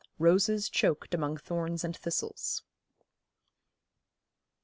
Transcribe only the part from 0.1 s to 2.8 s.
'ROSES CHOKED AMONG THORNS AND THISTLES.'